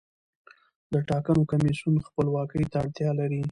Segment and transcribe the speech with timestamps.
[0.93, 3.41] د ټاکنو کمیسیون خپلواکۍ ته اړتیا لري